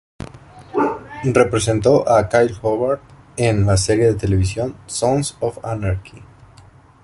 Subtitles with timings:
[1.25, 3.03] Representó a Kyle Hobart
[3.37, 6.23] en la serie de televisión "Sons of Anarchy".